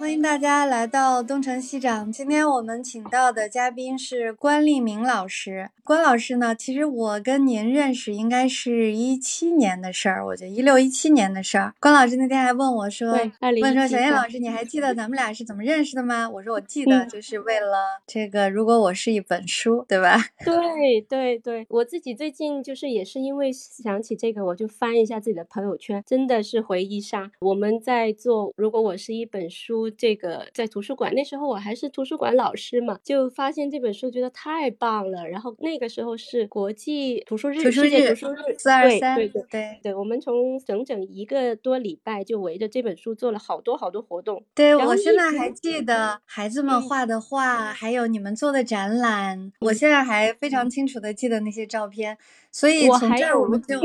[0.00, 2.10] 欢迎大家来到东城西长。
[2.10, 5.68] 今天我们请到的嘉宾是关立明老师。
[5.84, 11.74] 关老师呢，其实我跟您认识应该是一七年的事儿，我觉得一六一七年的事儿。
[11.78, 13.12] 关老师那天还问我说，
[13.60, 16.26] 问说小燕老师，你还记得咱们俩是怎么认识的吗？
[16.30, 18.48] 我说我记得，就是为了这个。
[18.48, 20.16] 如果我是一本书，对吧？
[20.42, 27.30] 对对对，我自己最近就是也是因为想起这个，我就翻一下自己的朋友圈，真的是回忆杀。
[27.40, 29.89] 我们在做，如果我是一本书。
[29.90, 35.26] 这个在图书馆那时候我还是图书馆老师嘛，就发现这本书觉得太棒了。
[35.28, 44.44] 然后那个时候是国际图书日，世界图书日四二三，对对对对，我们从整整一个多礼拜就围着这本书做了好多好多活动。
[44.54, 52.18] 对我现在还记得孩子们画的画，还有你们做的展览，我现在还非常清楚的记得那些照片。
[52.52, 53.80] 所以从这儿我们就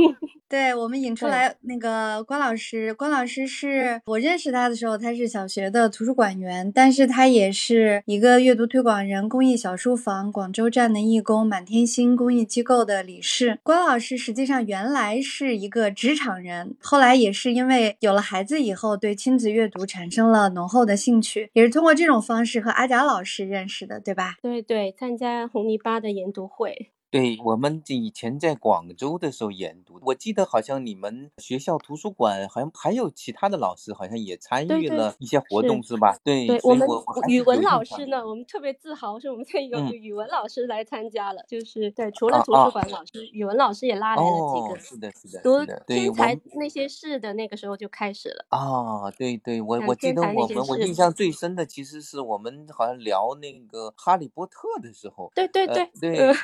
[0.47, 13.59] 对我们引 出来那个关老师，关老师是我认识他的时候，他是小学的图书馆员，但是他也是一个阅读推广人、公益小书房广州站的义工、满天星公益机构的理事。
[13.63, 24.35] 关老师实际上原来是一个职场人，后来也是因为有了孩子以后，对亲子阅读产生了浓厚的兴趣，也是通过这种方式和阿贾老师认识的，对吧？
[24.41, 26.91] 对对，参加红泥巴的研读会。
[27.11, 36.17] 对我们以前在广州的时候研读，我记得好像你们学校图书馆好像还有其他的老师，好像也参与了一些活动，是吧？
[36.25, 36.85] 对，我们
[37.29, 48.45] 语文老师呢，我们特别自豪，是我们这有语文老师来参加了，就是对，除了图书馆老师，语文老师也拉来了几个，是的，是的，读天才那些事的那个时候就开始了。
[48.49, 56.35] 啊，对对，我我记得我们我印象最深的其实是我们好像聊那个哈利波特的时候，对对对对。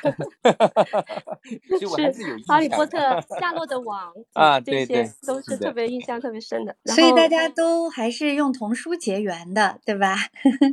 [1.78, 1.86] 是
[2.46, 2.98] 《哈利波特》
[3.40, 6.76] 夏洛的网 啊，这些都是特别印象特别深的。
[6.86, 10.16] 所以大家都还是用童书结缘的，对吧？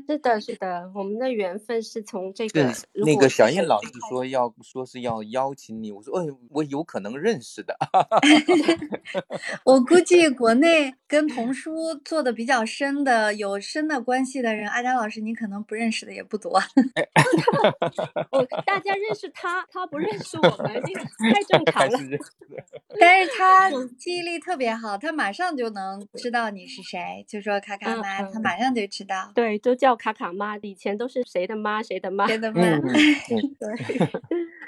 [0.08, 2.74] 是的，是的，我们的缘分是从这个。
[2.94, 7.76] 那个小燕老师说要说是要邀请你，我说，哎，我有可能认识的。
[9.64, 16.62] 我估计国内跟童书做的比较深的、有深的关系的人，阿佳老师，你可能不认识的也不多。
[18.32, 19.90] 我大家认识他，他。
[19.90, 21.00] 不认识我们，这个
[21.34, 22.00] 太正 常了。
[23.00, 29.32] 但是他记忆力特别好，他马上就能知道你是谁，就说卡卡妈，他马上就知道。
[29.34, 32.62] 对，都叫卡卡妈，以前都是谁的妈，谁的妈，谁的妈。
[32.62, 34.10] 对。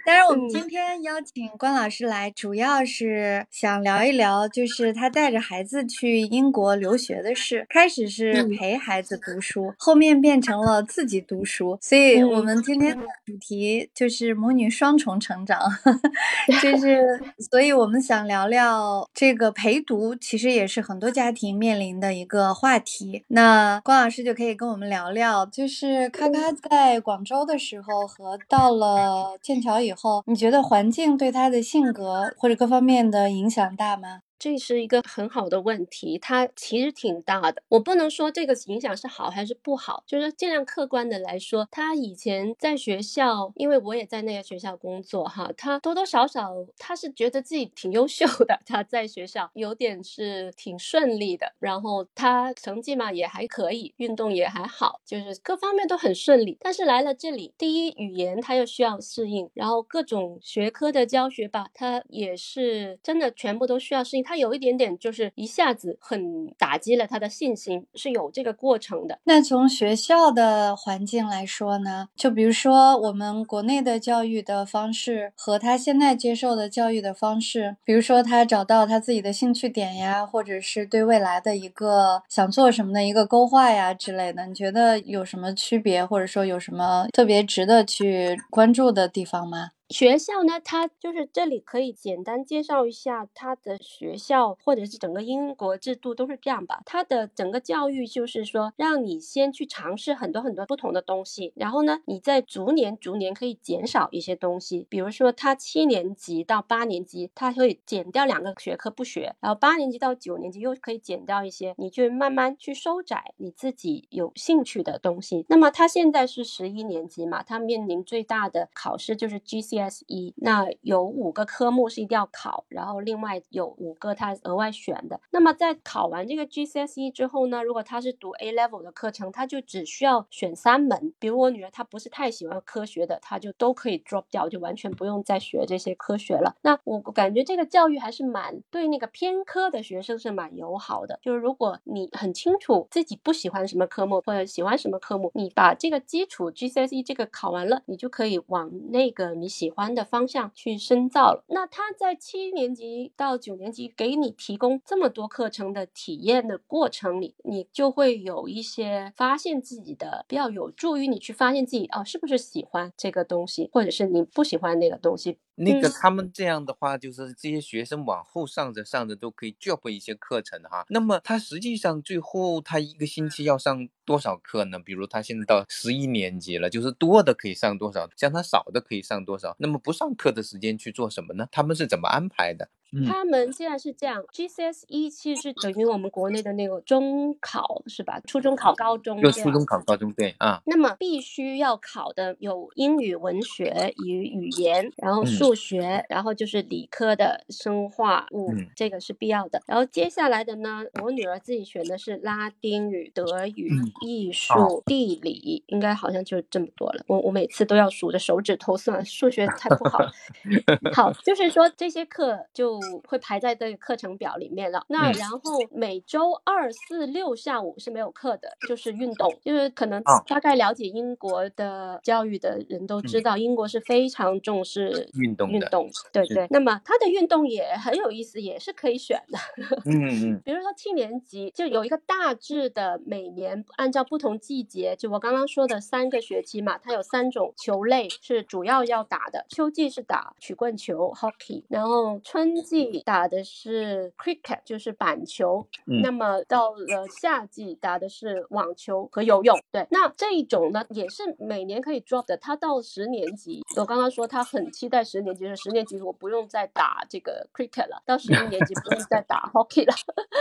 [0.06, 7.66] 但是我们今天邀请关老师来，主要是想聊一聊，就是他带着孩子去英国留学的事。
[7.70, 11.78] 开始是陪孩子读书，后面变成了自己读书。
[11.82, 15.60] 所以我们今天的主题就是母女双重成长，
[16.62, 23.24] 就是，所以我们想聊聊这个陪读，其实也是很多家庭面临的一个话题。
[23.28, 29.91] 那关老师就可以跟我们聊聊，就是咔咔在广州的时候和到了剑桥以。
[29.92, 34.22] 以后，你觉得环境对他的性格或者各方面的影响大吗？
[34.42, 37.62] 这是一个很好的问题，它其实挺大的。
[37.70, 46.50] 我不能说这个影响是好还是不好，就是尽量客观的来说，他以前在学校，因为我也在那个学校工作哈，他多多少少
[46.80, 56.58] 他是觉得自己挺优秀的，他在学校有点是挺顺利的，然后他成绩嘛也还可以，运动也还好，就是各方面都很顺利。
[56.60, 64.24] 但是来了这里，第一语言他又需要适应，然后各种学科的教学吧，他也是真的全部都需要适应。
[64.32, 69.20] 他有一点点，就是一下子很打击了他的信心，是有这个过程的。
[69.26, 72.08] 那从学校的环境来说呢？
[72.16, 89.72] 就比如说我们国内的教育的方式和他现在接受的教育的方式，比如说他找到他自己的兴趣点呀，或者是对未来的一个想做什么的一个勾画呀之类的，你觉得有什么区别，或者说有什么特别值得去关注的地方吗？
[89.92, 96.82] 学校呢，它就是这里可以简单介绍一下它的学校，或者是整个英国制度都是这样吧。
[96.86, 104.88] 它的整个教育就是说，让你先去尝试很多很多不同的东西，然后呢，你再逐年逐年可以减少一些东西。
[104.90, 115.46] 比如说，他七年级到八年级，他会减掉两个学科不学，然后八年级到九年级又可以减掉一些，你就慢慢去收窄你自己有兴趣的东西。
[115.50, 119.81] 那么他现在是十一年级嘛，他面临最大的考试就是 GC。
[119.90, 125.20] GSE，那有五个科目是一定要考，然后另外有五个他额外选的。
[125.32, 131.14] 那么在考完这个 GCSE 之后呢，如果他是读 A level 的课程，他就只需要选三门。
[131.20, 136.56] 比如我女儿她不是太喜欢科学的，她就都可以 drop 掉，就完全不用再学这些科学了。
[136.62, 141.20] 那我感觉这个教育还是蛮对那个偏科的学生是蛮友好的。
[141.22, 151.44] 就是如果你很清楚自己不喜欢什么科目或者喜欢什么科目，你把这个基础 GCSE 这个考完了，你就可以往那个你喜欢的方向去深造了。
[151.48, 165.38] 那他在七年级到九年级给你提供这么多课程的体验的过程里，你就会有一些发现自己的，比较有助于你去发现自己哦是不是喜欢这个东西，或者是你不喜欢那个东西。
[165.64, 170.86] 那个他们这样的话，就是这些学生往后上着上着都可以 job 一些课程哈。
[170.90, 174.80] 那么他实际上最后他一个星期要上多少课呢？
[174.80, 179.56] 比如他现在到十一年级了，就是多的可以上多少，像他少的可以上多少。
[179.60, 181.48] 那么不上课的时间去做什么呢？
[181.52, 182.70] 他们是怎么安排的？
[183.08, 188.20] 他们现在是这样，GCSE 其实是等于我们国内的那个中考是吧？
[188.28, 190.62] 初中考高中，就初中考高中对啊。
[190.66, 199.62] 那么必须要考的有英语、文学与语言，然后数学，然后就是理科的生化物，这个是必要的。
[199.68, 203.72] 然后接下来的呢，我女儿自己选的是拉丁语、德语、
[204.06, 207.06] 艺术、地理，应该好像就这么多了。
[207.08, 210.00] 我我每次都要数着手指头算，数学太不好。
[210.94, 212.81] 好，就是说这些课就。
[213.08, 214.86] 会排在这个课程表里面了。
[214.88, 215.40] 那然后
[215.72, 219.32] 每周二、四、六下午是没有课的，就是运动。
[219.44, 225.90] 就是可能大概了解英国的教育的人都知道，英国是非常重视运动运动。
[226.12, 226.48] 对对。
[226.50, 229.38] 那么他的运动也很有意思，也是可以选的。
[229.86, 230.42] 嗯嗯。
[230.46, 239.46] 比如说七年级就有一个大致的，每年按照不同季节，就我刚刚说的三个学期嘛，它有三种球类是主要要打的。
[239.50, 242.52] 秋季是打曲棍球 （hockey），然后春。
[242.72, 245.68] 季打的是 cricket，就是板球。
[245.86, 249.60] 那么到了夏季打的是网球和游泳。
[249.74, 252.38] 对，那这一种呢也是每年可以 drop 的。
[252.38, 259.94] 他到十年级，我刚刚说他很期待十年级，是十年级我不用再打这个 cricket 了，到十一年级不用再打 hockey 了。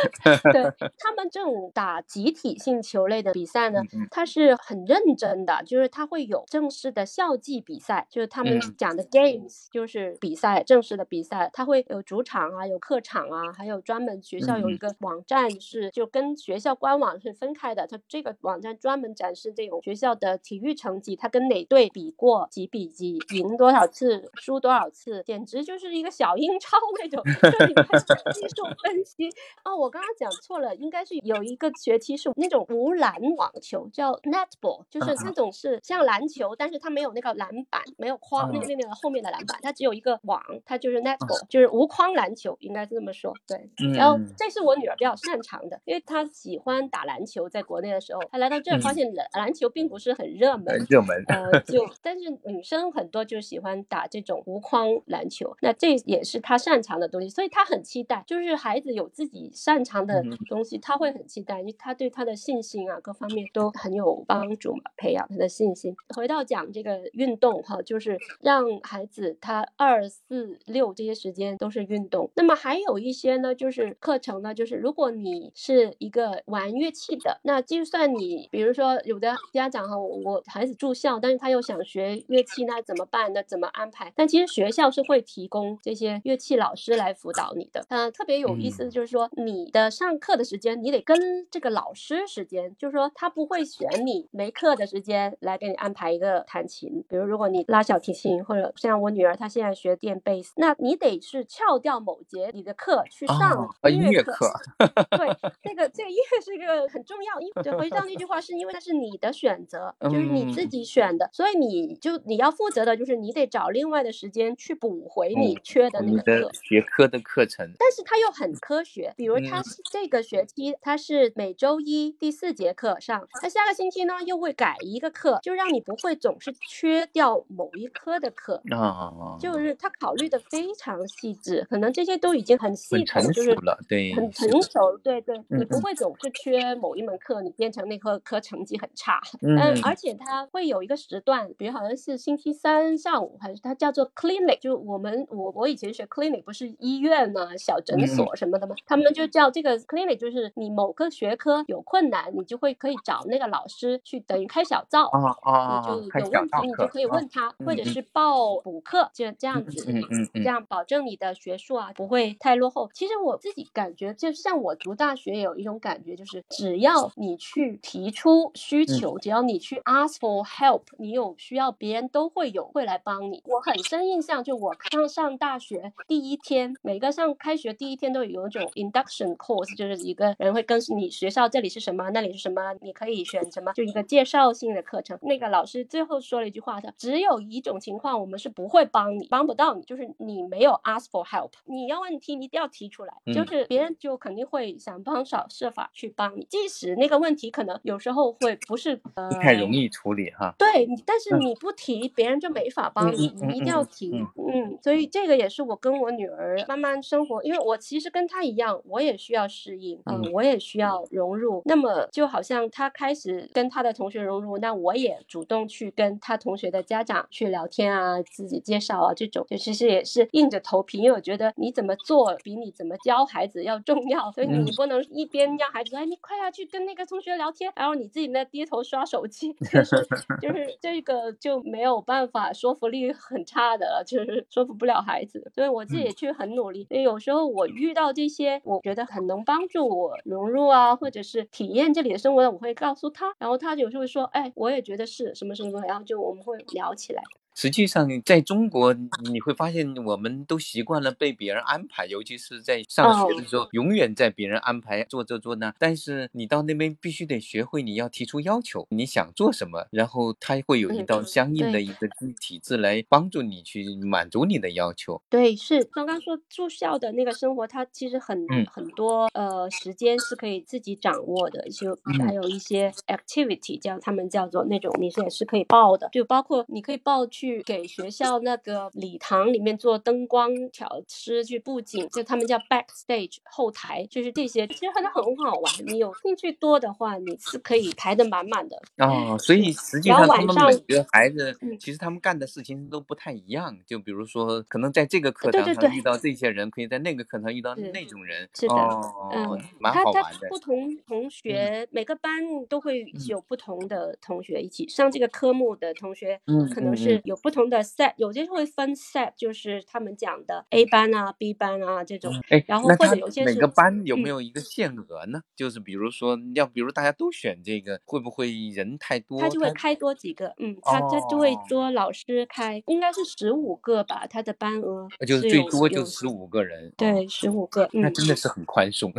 [0.52, 0.62] 对
[0.98, 12.19] 他们这种打集体性球类的比赛呢，他是很认真的，就是他会有正式的校际比赛，就是他们讲的 games，就是比赛正式的比赛，他会有主。
[12.20, 17.86] 主场啊，有客场啊，还有专门学校有一个网站是就跟学校官网是分开的。
[17.86, 27.22] 它这个网站专门展示这种学校的体育成绩，它跟哪队比过几比几，赢多少次，输多少次，简直就是一个小英超 那种。
[28.34, 29.30] 技术分析
[29.64, 42.09] 哦，我刚刚讲错了，应该是有一个学期是那种无篮网球，叫 netball，就是那种是像篮球，但是它没有那个篮板，没有框，那那那个后面的篮板，它只有一个网，它就是 netball，就是无框。
[42.14, 43.68] 篮球应该是这么说，对。
[43.94, 47.48] 然后这是我女儿比较擅长的，因为她喜欢打篮球。
[47.48, 51.24] 在国内的时候，她来到这儿发现篮篮球并不是很热门，热门。
[51.28, 58.22] 呃，就但是女生很多就喜欢打这种无框篮球，那这也是她擅长的东西，所以她很期待。
[58.26, 65.96] 就是孩子有自己擅长的东西，她会很期待，因为他对他的信心啊各方面都很有帮助嘛，培养他的信心。
[66.14, 71.99] 回到讲这个运动哈，就是让孩子他二四六这些时间都是运。
[72.00, 83.42] 运动，那么还有一些呢，就是课程呢，就是如果你是一个玩乐器的，那就算你，比如说有的家长哈，我孩子住校，但是他又想学乐器，那怎么办那？
[83.42, 84.12] 怎么安排？
[84.14, 87.84] 但其实学校是会提供这些乐器老师来辅导你的。
[87.88, 91.18] 嗯，特别有意思的就是说，你的上课的时间，你得跟
[91.50, 97.04] 这个老师时间，就是说他不会选你没课的时间来给你安排一个弹琴。
[97.08, 101.89] 比如如果你拉小提琴，或者像我女儿她现在学电贝斯，那你得是翘掉。
[101.90, 104.48] 到某节你的课去上音乐课，
[105.18, 105.26] 对，
[105.60, 107.40] 这个这个音乐是一个很重要。
[107.40, 117.68] 因对，回到那句话，是因为那是你的选择，就是你自己选的，所以你就你要负责的就是你得找另外的时间去补回你缺的那个课学科的课程。
[117.76, 131.66] 但是它又很科学，比如它是这个学期它是每周一第四节课上，它下个星期呢又会改一个课，就让你不会总是缺掉某一科的课啊，就是他考虑的非常细致。
[131.70, 139.20] 可能这些都已经很系统，很成就是熟了对很成熟，对对，你不会总是缺某一门课，你变成那科科成绩很差。
[139.40, 148.74] 嗯嗯，而且它会有一个时段，比如好像是星期三上午，还是它叫做 clinic，就我们我我以前学 clinic 不是医院呐、小诊嗯所什么的吗？
[148.84, 155.06] 他们就叫这个 clinic，就是你某个学科有困难，你就会可以找那个老师去等于开小灶。
[155.06, 162.90] 啊啊你就有问题，你就可以啊问他，或者是报补课，就这样子，嗯嗯嗯这样保证你的学术啊不会太落后。
[162.94, 173.42] 其实我自己感觉，就像我读大学有一种感觉，就是只要你去提出需求，只要你去 ask for help，你有需要，别人都会有会来帮你。
[173.46, 185.18] 我很深印象，就我刚上大学第一天，每个上开学第一天都有一种 induction course，就是一个人会跟你学校这里是什么，那里是什么，你可以选什么，就一个介绍性的课程。
[185.22, 200.54] 那个老师最后说了一句话，他只有一种情况我们是不会帮你，帮不到你，就是你没有 ask for help，你要问题你一定要提出来，就嗯是别人就肯定会想方设设法去帮你，即使那个问题可能有时候会不是呃不太容易处理哈。
[200.58, 204.10] 对，但是嗯你不提，别人就没法帮你，你一定要嗯提。
[204.12, 211.62] 嗯嗯，所以这个也是我跟我女儿慢慢生活，因为我其实跟她一样，我也需要适应，嗯，嗯我也需要融入。
[211.64, 229.96] 那么就好像她开始跟她的同学融入，那我也主动去跟她同学的家长去聊天啊，自己介绍啊，这种就其实也是硬着头皮，因为我觉得你怎么做比你怎么教孩子要重要，所以你嗯不能一边让孩子说，哎，你快要去跟那个同学聊天，然后你自己那低头刷手机， 就是
[230.40, 235.50] 就是这个就没有办法说服力很差的了，就是说服不了孩子。
[235.54, 236.84] 所以我自己嗯也去很努力。
[236.84, 247.22] 所以有时候我遇到这些，我觉得很能帮助我融入啊，或者是体验这里的生活的，我会告诉他，然后他有时候会说，哎，我也觉得是什么什么，然后就我们会聊起来。
[247.60, 255.74] 实际上，在中国你会发现，我们都习惯了被别人安排，尤其是在上学的时候，永远在别人安排做这做那。
[255.78, 261.80] 但是你到那边必须得学会，你要提出要求，你想做什么，然后他会有一嗯道相应的。
[261.80, 265.20] 一个机体制来帮助你去满足你的要求。
[265.30, 265.82] 对，是。
[265.84, 268.64] 刚刚说住校的那个生活，它其实很、嗯。
[268.70, 272.34] 很多呃时间是可以自己掌握的，就还嗯。
[272.34, 285.72] 有一些 activity 叫他们叫做那种你是也是可以报的，就包括你可以报去给学校那个礼堂里面做灯光调师去布景，就他们叫 backstage 后台，就是这些，其实很很好玩。
[285.86, 288.80] 你有兴趣多的话，你是可以排的满满的。
[288.98, 293.76] 哦，所以实际上他们晚上每个孩子嗯，其实他们干的事情都不太一样。
[293.86, 298.48] 就比如说，可能在这个课堂上遇到这些人，可以在那个课堂遇到那种人。
[298.54, 300.48] 是的哦，嗯，蛮他他好玩的。
[300.48, 302.32] 不同同学、每个班
[302.68, 306.40] 都会有不同的同学一起上这个科目的同学，
[306.74, 312.32] 可能是嗯有不同的 set，有些会分 set，就是他们讲的 A 班啊、B 班啊这种。
[312.48, 315.40] 哎，然后或者有些是每个班有没嗯有一个限额呢？
[315.56, 319.40] 就是比如说，要比如大家都选这个，会不会人太多？
[319.40, 326.88] 他就会开多几个，嗯，他他就会哦多老师开，应该是十五个吧，他的班额呃就是最多就十五个人。
[326.88, 329.12] 哦对，十五个，嗯，那真的是很宽松。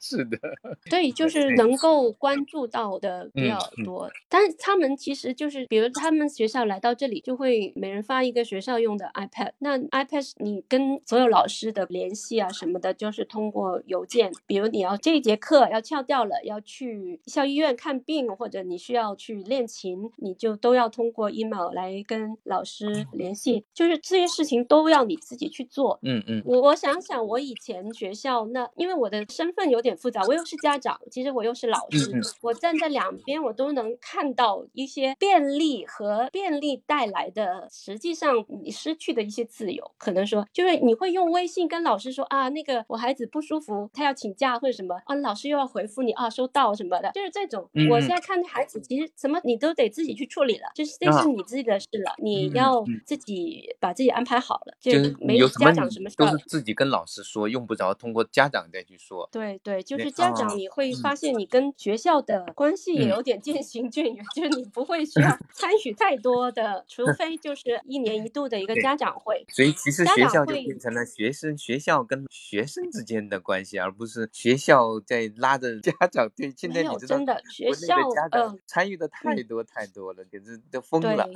[0.00, 0.38] 是的。
[0.90, 9.52] 对，就是能够关注到的比嗯较嗯多，但是他们其实就是，比如他们学校来到这里，就会每人发一个学校用的 iPad。
[9.58, 14.30] 那 iPad 你跟所有老师的联系啊什么的，就是通过邮件。
[14.46, 23.64] 比如你要这一节课要翘掉了，要去校医院看病，或者你需要去练琴，你就都要通过 email 来跟老师联系。
[23.72, 25.98] 就是这些事情都要你自己去做。
[26.02, 39.90] 嗯嗯我我想想，我以前学校那，因为我的身份有点复杂，我又是家长，其实我又是老师，嗯嗯我站在两边，我都能看到一些便利和便利带来的，实际上你失去的一些自由。
[39.98, 47.68] 可能说，就是你会用微信跟老师说啊，那个我孩子不舒服，他要请假或者什么啊，老师又要回复你啊，收到什么的，就是这种。
[47.90, 59.28] 我现在看孩子，其实什么你都得自己去处理了，就是这啊是你自己的事了，你嗯要嗯自己把自己安排好了，就就是没家有什么你长什么事儿都是自己跟老师说，用不着通过家长再去说。
[59.32, 69.44] 对对，就是家哦长，你会嗯发现你跟学校的关系也嗯有点渐行渐远， 就是你不会需要参与太多的，除非就是一年一度的一个家长会。
[69.48, 76.28] 所以其实学校就会变成了学生学校跟学生之间的关系，而不是学校在拉着家长。
[76.36, 77.96] 对，现在你知道真的学校
[78.30, 81.28] 嗯参与的太嗯多太多了，简直都疯了。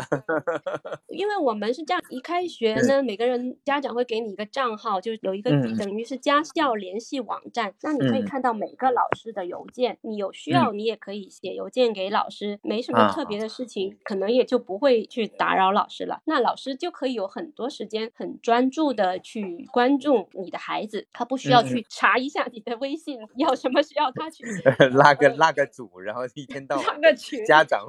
[1.09, 16.23] 因为我们是这样，一开学嗯呢，每个人家长会给你一个账号，就有一个等于是家校联系网站，那你可以嗯看到每个老师的邮件，你有需要你也可以写邮件给老师，没什么特别的事情，可能也就不会去打扰老师了。
[16.25, 24.45] 那老师就可以有很多时间，很专注的去关注你的孩子，他不需要去查一下你的微信要什么需要他去
[24.95, 27.01] 拉个拉个组，然后一天到晚
[27.47, 27.85] 家长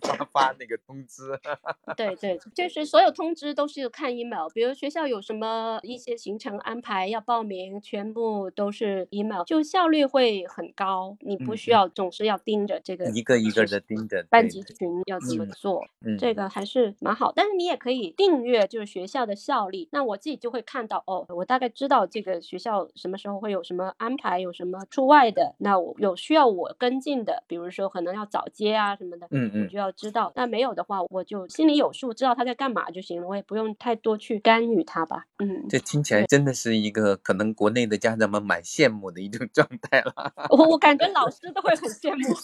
[0.00, 1.38] 发发那个通知。
[1.96, 11.16] 对对，就是所有通知都是看 email，比如学校有什么一些行程安排要报名，全部都是 email，就效率会很高。
[11.20, 15.84] 你不需要总是要盯着这个一个一个的盯着班级群要怎么做，
[16.18, 17.32] 这个还是蛮好。
[17.34, 30.32] 但是你也可以订阅，就是学校的校历，那我自己就会看到哦，我大概知道这个学校什么时候会有什么安排，有什么出外的，那我有需要我跟进的，比如说可能要早接啊什么的，嗯嗯，我就要知道。
[30.34, 35.26] 那没有的话，我就心里有数，知道他在干嘛就行了，我也不用太多去干预他吧。
[35.38, 40.12] 嗯，这听起来真的是一个可能国内的家长们蛮羡慕的一种 状态了。
[40.50, 42.34] 我我感觉老师都会很羡慕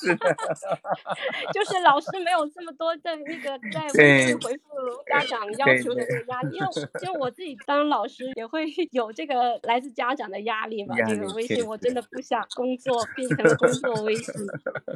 [1.52, 3.88] 就是老师没有这么多的那个在
[4.40, 4.62] 回复
[5.06, 6.68] 家长要求的那个压力，因为
[7.02, 10.94] 因为我自己当老师也会 有这个来自家长的压力嘛。
[11.06, 14.34] 这个微信我真的不想工作变成工作微信，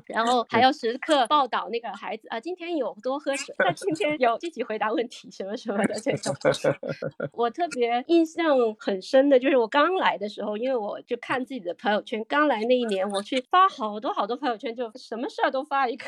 [0.06, 6.34] 然后还要时刻报道那个孩子啊，今天有多喝水，他今天有积极回答问题什么什么的这种。
[7.32, 8.44] 我特别印象
[8.78, 16.06] 很深的就是我刚来的时候，因为我就看自己的朋友圈，刚来那一年我去发好多好多朋友圈，就什么事儿都发一个，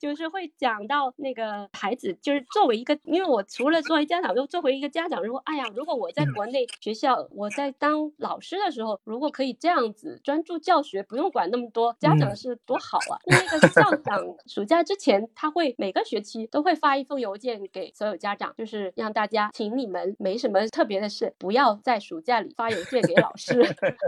[0.00, 13.18] 就是会讲到那个孩子，就是作为一个，因为我除了作为家长，又作为一个家长，如果哎呀，如果我在国内学校，我在当老师的时候，如果可以这样子专注教学，不用管那么多家长是多好啊！
[13.26, 23.62] 那那个校长暑假之前，他会每个学期都会发一封邮件给所有家长，就是让大家请你们没什么特别的事，不要在暑假里发邮件给老师，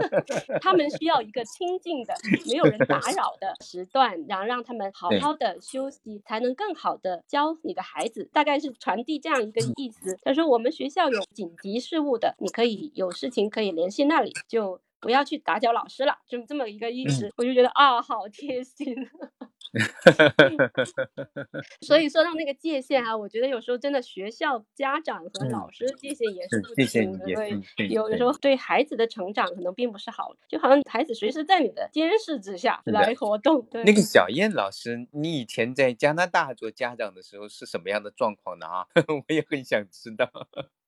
[0.61, 2.13] 他们需要一个清静的、
[2.47, 8.29] 没有人打扰的时段，然后让他们好好的休息，才能更好的教你的孩子。
[8.33, 10.17] 大概是传递这样一个意思。
[10.21, 17.31] 他说我们学校有紧急事务的，你可以有事情可以联系那里，就不要去打搅老师了，就这么一个意思。
[17.37, 18.95] 我就觉得啊，好贴心。
[21.81, 33.61] 所以说到那个界限啊，我觉得有时候真的学校、家长和老师的界限也是不清的，对，有的时候对孩子的成长可能并不是好的，就好像孩子随时在你的监视之下来活动。
[33.69, 38.65] 对，那个小燕老师，你以前在加拿大做家长的时候是什么样的状况呢？
[38.65, 40.29] 啊， 我也很想知道。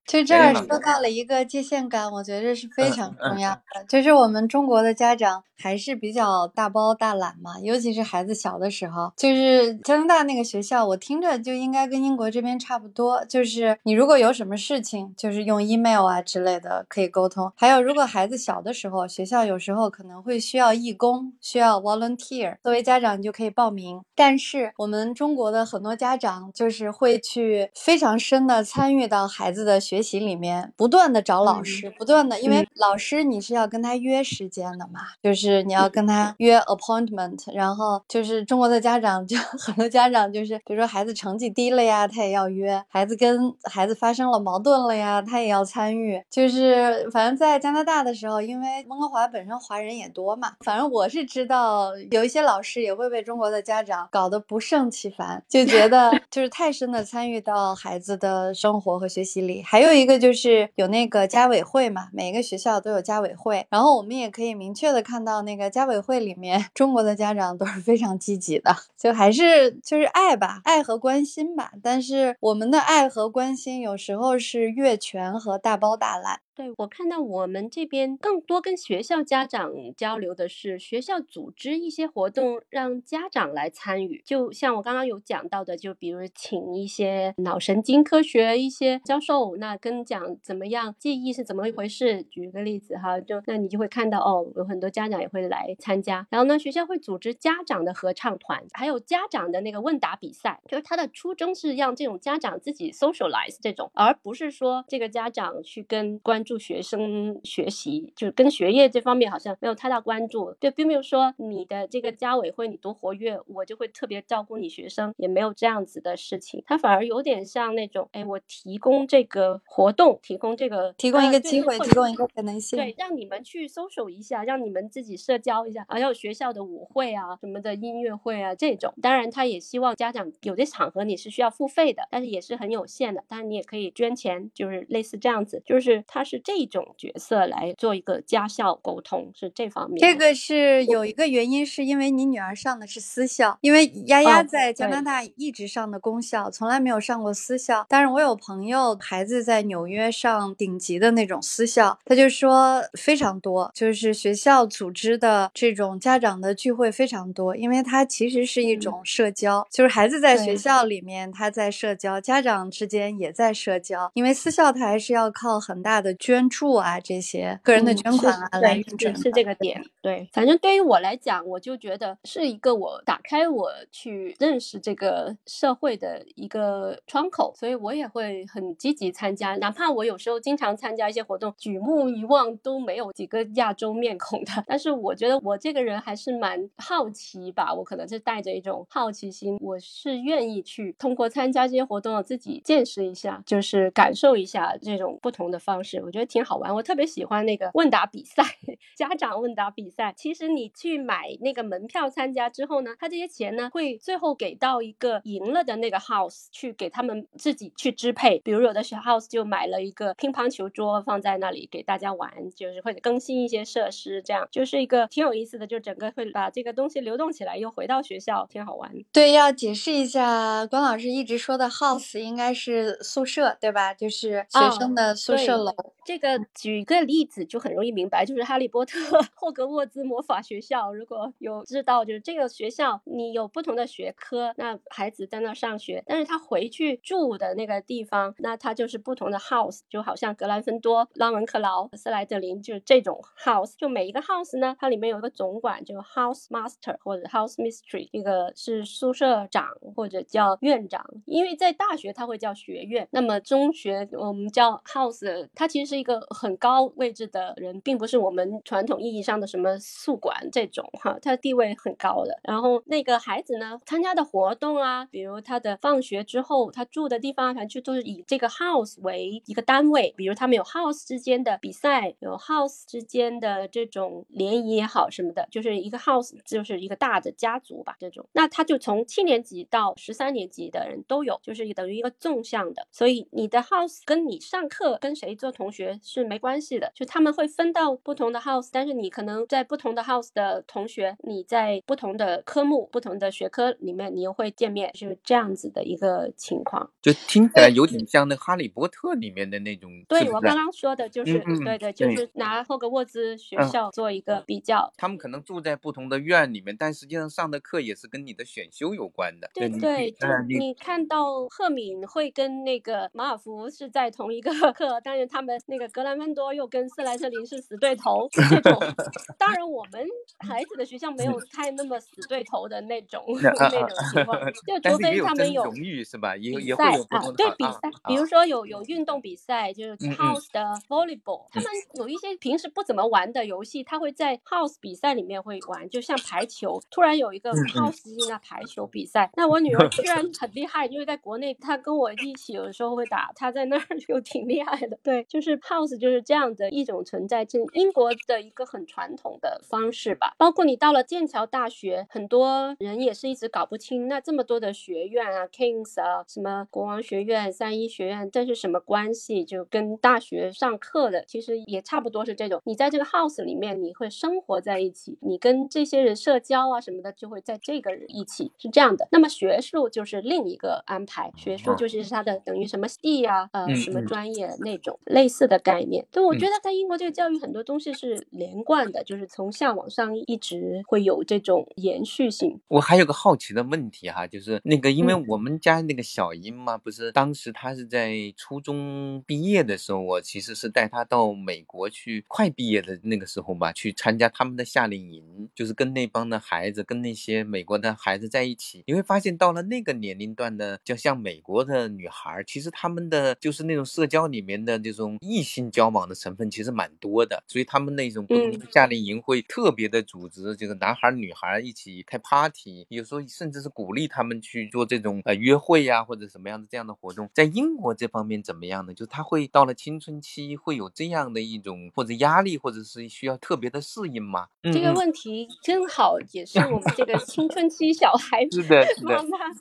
[0.07, 3.83] 就这儿说到了一个界限感，我觉得是非常 重要的。
[3.89, 9.11] 就是我们中国的家长还是比较大包大揽嘛，尤其是孩子小的时候。
[9.17, 13.23] 就是加拿大那个学校，我听着就应该跟英国这边差不多。
[13.25, 17.51] 就是你如果有什么事情，就是用 email 啊之类的可以沟通。
[17.57, 23.99] 还有，如果孩子小的时候，学校有时候可能会需要义工，需要 volunteer，作为家长你就可以报名。
[24.15, 29.96] 但是我们中国的很多家长就是会去非常深的参与到孩子的学。
[29.97, 46.21] 学习里面不断的找老师，不断的，因为老师你是要跟他约时间的嘛，就是你要跟他约 appointment，然后就是中国的家长就 很多家长就是，比如说孩子成绩低了呀，他也要约；孩子跟孩子发生了矛盾了呀，他也要参与。
[46.29, 59.86] 就是反正在加拿大的时候，因为温哥华本身华人也多嘛，反正我是知道有一些老师也会被中国的家长搞得不胜其烦，就觉得 就是太深的参与到孩子的生活和学习里，还有。
[59.87, 71.71] 还有一个就是有那个家委会嘛，每个学校都有家委会，然后我们也可以明确的看到那个家委会里面， 中国的家长都是非常积极的， 就还是就是爱吧，爱和关心吧。
[71.81, 76.41] 但是我们的爱和关心有时候是越权和大包大揽。
[76.57, 84.23] 对我看到我们这边更多跟学校家长交流的是学校组织一些活动，让家长来参与。
[84.25, 92.23] 就像我刚刚有讲到的，就比如请一些脑神经科学一些教授，那跟讲怎么样记忆是怎么一回事。
[92.23, 96.25] 举个例子哈，就那你就会看到哦，有很多家长也会来参加。
[96.31, 100.59] 然后呢，学校会组织家长的合唱团，还有家长的那个问答比赛。
[100.67, 106.43] 就是他的初衷是让这种家长自己 socialize 这种，而不是说这个家长去跟关。
[106.47, 110.53] 助学生学习，就是跟学业这方面好像没有太大关注。
[110.59, 116.63] 对，并没有说你的这个家委会你多活跃，我就会特别照顾你学生，也没有这样子的事情。
[116.65, 125.85] 他反而有点像那种，哎，我提供这个活动，提供这个，提供一个机会，提供一个可能性，对，让你们去搜索一下，让你们自己社交一下。
[125.89, 128.93] 还有学校的舞会啊，什么的音乐会啊这种。
[129.01, 133.23] 当然，他也希望家长有些场合你是需要付费的，但是也是很有限的。
[133.27, 136.36] 但是，你也可以捐钱，就是类似这样子，就是他是。
[136.37, 139.99] 是这种角色来做一个家校沟通，是这方面。
[139.99, 147.85] 这个是有一个原因，是因为你女儿上的是私校，因为丫丫在加拿大一直上的公校，从来没有上过私校。
[147.89, 169.81] 但是我有朋友孩子在纽约上顶级的那种私校，他就说非常多，就是学校组织的这种家长的聚会非常多，因为它其实是一种社交，就是孩子在学校里面他在社交，家长之间也在社交，因为私校它还是要靠很大的捐助啊这些个人的捐款啊来运转，是这个点。
[170.01, 198.41] 对，反正对于我来讲，我就觉得是一个我打开我去认识这个社会的一个窗口，所以我也会很积极参加，哪怕我有时候经常参加一些活动，举目一望都没有几个亚洲面孔的，但是我觉得我这个人还是蛮好奇吧，我可能是带着一种好奇心，我是愿意去通过参加这些活动自己见识一下，就是感受一下这种不同的方式，我觉得挺好玩，我特别喜欢那个问答比赛，
[198.95, 200.13] 家长问答比赛。
[200.15, 208.39] 其实你去买那个门票参加之后呢，他这些钱呢会最后给到一个赢了的那个 house 去给他们自己去支配。
[208.39, 218.89] 比如有的小 house 就买了一个乒乓球桌放在那里给大家玩，就是会更新一些设施，这样就是一个挺有意思的，就整个会把这个东西流动起来，又回到学校，挺好玩。
[219.11, 223.93] 对，要解释一下，关老师一直说的 house 应该是宿舍，对吧？
[223.93, 225.73] 就是学生的宿舍楼。
[226.07, 228.97] 这个举个例子就很容易明白，就是哈利波特
[229.35, 255.96] 霍格沃兹魔法学校，如果有知道，就是这个学校你有不同的学科，那孩子在那上学，但是他回去住的那个地方，那他就是不同的 house，就好像格兰芬多、拉文克劳、斯莱特林，就是这种 house，就每一个 house 呢，它里面有一个总管，就 house master 或者 house mystery，这个是宿舍长或者叫院长，因为在大学他会叫学院，那么中学我们叫 house，它其实。
[255.97, 262.39] 一个很高位置的人，并不是我们传统意义上的什么宿管这种哈，他地位很高的。
[262.43, 270.13] 然后那个孩子呢，参加的活动啊，比如他的放学之后，他住的地方，反正就都是以这个 house 为一个单位。
[270.15, 277.95] 比如他们有 house 之间的比赛，有 house 之间的这种联谊也好什么的，就是一个 house 就是一个大的家族吧。
[277.99, 282.85] 这种，那他就从七年级到十三年级的人都有，就是等于一个纵向的。
[282.91, 285.86] 所以你的 house 跟你上课跟谁做同学。
[286.01, 296.91] 是没关系的，就他们会分到不同的 house，但是你可能在不同的 house 的同学，你在不同的科目、不同的学科里面，你又会见面，就是这样子的一个情况。
[297.01, 299.89] 就听起来有点像那《哈利波特》里面的那种。
[300.09, 304.91] 对我刚刚说的就是，对对，就是拿霍格沃兹学校做一个比较。
[304.97, 309.49] 他们可能住在不同的院里面，但实际上上的课也是跟你的选修有关的。
[309.53, 315.76] 对对，就你看到赫敏会跟那个马尔福是在同一个 课，但是他们那。
[315.77, 318.79] 那个格兰芬多又跟斯莱特林是死对头，这种
[319.37, 320.03] 当然我们
[320.39, 326.33] 孩子的学校没有 太那么死对头的那种那种情况，就除非他们有荣誉是吧？
[326.35, 345.56] 比赛啊，对比赛，比如说有有运动比赛，就是 house 的 volleyball，他们有一些平时不怎么玩的游戏，他会在 house 比赛里面会玩，就像排球，突然有一个 house 性的排球比赛，那我女儿居然很厉害，因为在国内她跟我一起有的时候会打，她在那儿 就挺厉害的，对，就是。
[345.59, 350.33] House 就是这样的一种存在，这英国的一个很传统的方式吧。
[350.37, 359.43] 包括你到了剑桥大学，很多人也是一直搞不清，那这么多的学院啊，Kings 啊，什么国王学院、三一学院，这是什么关系？
[359.43, 362.61] 就跟大学上课的其实也差不多是这种。
[362.65, 369.07] 你在这个 House 里面，你会生活在一起，你跟这些人社交啊什么的，就会在这个一起，是这样的。
[369.11, 375.57] 那么学术就是另一个安排，学术就是它的等于什么系啊，呃，什么专业那种类似的。
[375.67, 382.61] 概念，对，我觉得在英国这个教育很多东西是连贯的，就是从下往上一直会有这种延续性。
[382.69, 405.47] 我还有个好奇的问题哈，就是那个，因为我们家那个小英嘛，不是当时她是在初中毕业的时候，我其实是带她到美国去，快毕业的那个时候吧，去参加他们的夏令营，就是跟那帮的孩子，跟那些美国的孩子在一起，你会发现到了那个年龄段的，就像美国的女孩，其实他们的就是那种社交里面的这种异。
[405.47, 417.29] 性交往的成分其实蛮多的，所以他们那种不同的夏令营会特别的组织，这个男孩女孩一起开 party，有时候甚至是鼓励他们去做这种呃约会呀或者什么样的这样的活动。
[417.33, 418.93] 在英国这方面怎么样呢？
[418.93, 424.47] 就他会到了青春期会有这样的一种或者压力，或者是需要特别的适应吗？
[424.63, 428.85] 这个问题正好，也是我们这个青春期小孩子是的，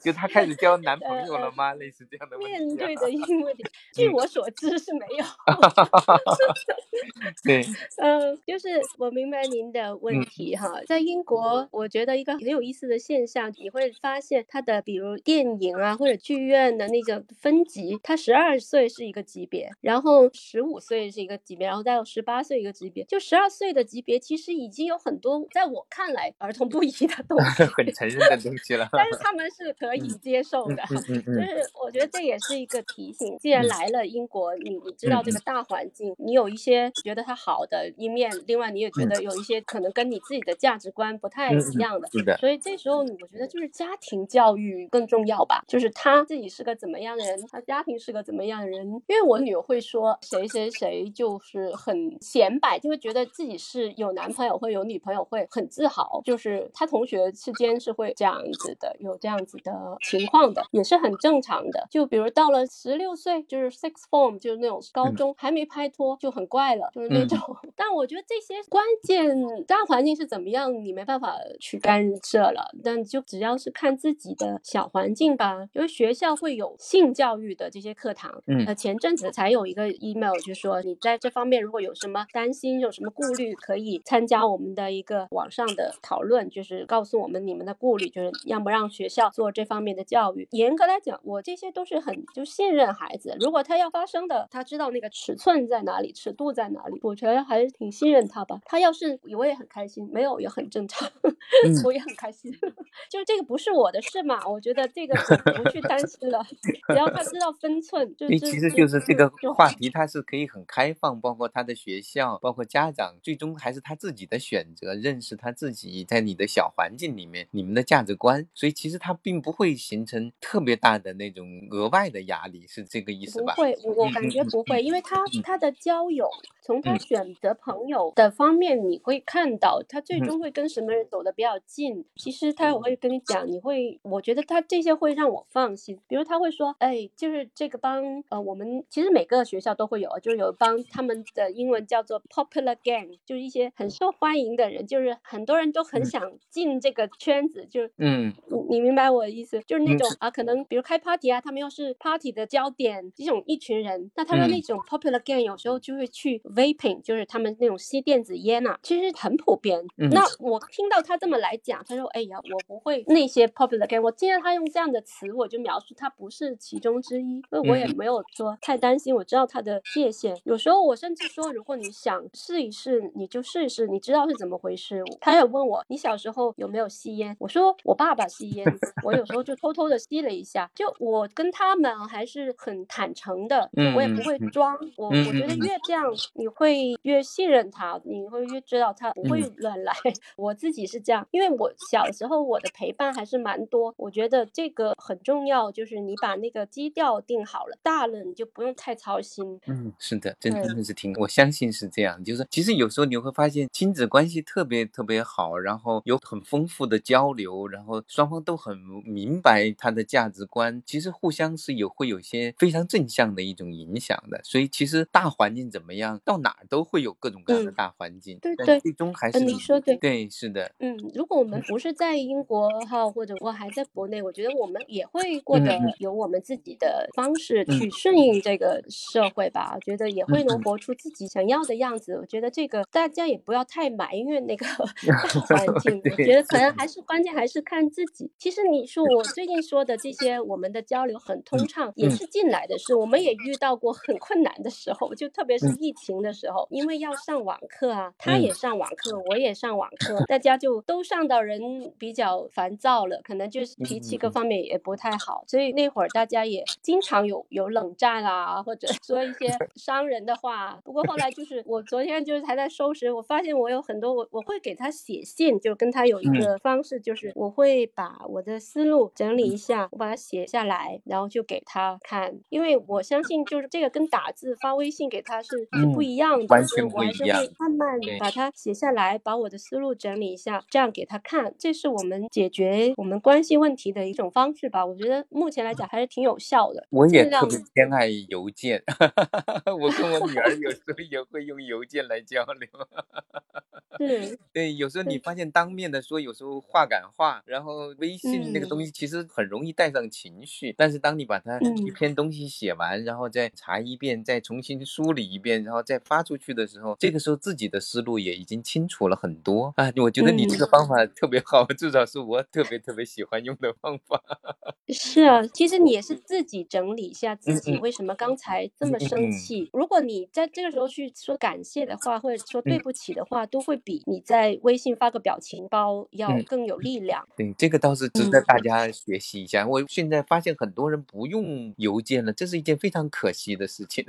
[0.03, 1.73] 就他开始交男朋友了吗？
[1.75, 5.25] 类似这样的问题面对的一个问题， 据我所知是没有。
[7.45, 7.63] 对，
[8.03, 28.89] 嗯，就是我明白您的问题哈，在英国，我觉得一个很有意思的现象，你会发现它的比如电影啊或者剧院的那个分级，它十二岁是一个级别，然后十五岁是一个级别，然后再有十八岁一个级别，就十二岁的级别其实已经有很多在我看来儿童不宜的东 西，很成人的东西了。
[28.93, 42.37] 但是他们是可以接受的，就是我觉得这也是一个提醒，既然来了英国，你你知道这个大环境，你有一些觉得它好的一面，另外你也觉得有一些可能跟你自己的价值观不太一样的，是的。
[42.37, 48.87] 所以这时候我觉得就是家庭教育更重要吧，就是他自己是个怎么样的人，他家庭是个怎么样的人。
[49.07, 61.87] 因为我女儿会说谁谁谁就是很显摆，就会觉得自己是有男朋友或有女朋友会很自豪，就是他同学之间是会这样子的，有这样子的情况的，也是很正常的。
[61.91, 67.39] 就比如到了十六岁，就是 six form，就是那种高中还没拍拖就很怪了，就是那种。
[67.77, 69.33] 但我觉得这些关键
[69.65, 72.75] 大环境是怎么样，你没办法去干涉了。
[72.83, 78.43] 但就只要是看自己的小环境吧，因为学校会有性教育的这些课堂。
[78.49, 90.49] 嗯，呃，前阵子才有一个 email 就说你在这方面如果有什么担心、有什么顾虑，可以参加我们的一个网上的讨论，就是告诉我们你们的顾虑，就是让不让学校做这方面的教育。
[90.51, 98.61] 严格来讲，我这些都是很就信任孩子，如果他要发生的，他知道那个尺寸在哪里，尺度在哪里，我觉得还是挺信任他吧。
[98.65, 101.09] 他要是我也很开心，没有也很正常，
[101.85, 102.53] 我也很开心。
[103.11, 105.15] 就是这个不是我的事嘛，我觉得这个
[105.63, 106.43] 不去担心了，
[106.89, 108.15] 只要他知道分寸。
[108.17, 118.47] 就其实就是这个话题，他是可以很开放，包括他的学校，包括家长，最终还是他自己的选择，认识他自己在你的小环境里面，你们的价值观。
[118.55, 123.55] 所以其实他并不会形成特别大的那种额外的压力，是这个意思吧？
[123.55, 126.29] 不会，我感觉不会，因为他他的交友，
[126.63, 132.05] 从他选择朋友的方面，你会看到他最终会跟什么人走的比较近。
[132.17, 135.99] 其实他我会跟你讲，你会，我觉得他这些会让我放心。
[136.09, 148.33] 比如他会说，哎，就是这个帮，呃，我们其实每个学校都会有，就是有帮他们的英文叫做 popular gang，就是一些很受欢迎的人，就是很多人都很想进这个圈子，就是嗯，
[148.69, 159.85] 你明白我的意思，就是那种啊，可能比如开 party 啊，他们又是 party 的焦点，这种一群人，那他们那种 popular gang 有时候就会去 vaping，就是他们那种吸电子烟啊，其实很普遍。
[159.97, 170.37] 那我听到他这么来讲，他说，哎呀，我不会那些 popular gang，我听到他用这样的词，我就描述他不是其中之一，所以我也没有说太担心，我知道他的界限。
[170.45, 175.03] 有时候我甚至说，如果你想试一试，你就试一试，你知道是怎么回事。
[175.21, 177.37] 他也问我，你小时候有没有吸烟？
[177.39, 178.67] 我说我爸爸吸烟，
[179.05, 180.71] 我有时候就偷偷的吸了一下。
[180.75, 184.77] 就我跟他们还是很坦诚的，我也不会装。
[184.97, 186.05] 我我觉得越这样，
[186.35, 189.95] 你会越信任他，你会越知道他不会乱来。
[190.37, 199.61] 我自己是这样，因为我小时候我的陪伴还是蛮多，我觉得这个很重要，就是你把那个基调定好了，大了你就不用太操心。
[199.67, 202.23] 嗯，是的，真真的是挺，我相信是这样。
[202.25, 214.41] 就是其实有时候你会发现亲子关系特别特别好，然后有很丰富的交流，然后双方都很明白他的价值观，其实互相是有会有些非常正向的一种影响的。
[214.45, 218.39] 所以其实大环境怎么样，到哪儿都会有各种各样的大环境。
[218.41, 220.71] 对对，最终还是你说对对是的。
[220.79, 229.73] 嗯，如果我们不是在英国哈，或者我还在国内，我觉得我们也会过得有我们自己的方式去顺应这个社会吧。
[229.75, 232.15] 我觉得也会能活出自己想要的样子。
[232.15, 234.67] 我觉得这个大家也不要太埋怨那个
[235.09, 238.31] 大环境，我觉得可能 还是关键还是看自己。
[238.39, 242.95] 其实你说我最近说的这些，我们的交流很通畅，也是进来的事。
[242.95, 260.79] 我们也遇到过很困难的时候，就特别是疫情的时候，因为要上网课啊，他也上网课，我也上网课，大家就都上到人比较烦躁了，可能就是脾气各方面也不太好，所以那会儿大家也经常有有冷战啊，或者说一些 伤人的话。
[260.85, 277.41] 不过后来就是我昨天就是还在收拾，我发现我有很多我我会给他写信，就跟他有一个方式，就是我会把我的思路整理一下，我把它写下来，然后就给他看，因为我相信就是这个跟打字发微信给他是是不一样的，完全不一样。
[277.57, 284.85] 慢慢把它写下来，把我的思路整理一下，这样给他看，这是我们解决我们关系问题的一种方式吧。
[284.85, 286.85] 我觉得目前来讲还是挺有效的。
[286.91, 288.83] 我也特别偏爱邮件，
[289.81, 292.69] 我跟我女儿有时候也会用邮件来交流。
[293.99, 300.75] 对，对，有时候你发现当面的说，有时候话赶话，然后微信那个东嗯西其实很容易带上情绪。
[300.77, 309.91] 但是当你把它一嗯篇东西写完，然后再查一遍，再重新梳理一遍，然后再发出去的时候，这个时候自己的思路也已经清楚了很多啊。
[309.97, 314.23] 我觉得你这个嗯方法特别好，至少是我特别特别喜欢用的方法。
[314.89, 319.69] 是啊，其实你也是自己整理一下自己为什么刚才这么生气。
[319.73, 327.27] 如果你在这个时候去说感谢的话，或者说对嗯不起的话，都会比你在微信发个表情包要嗯更有力量。
[327.37, 329.67] 对，这个倒是值得嗯大家学习一下。
[329.67, 334.05] 我现在发现很多人不用邮件了，这是一件非常可惜的事情。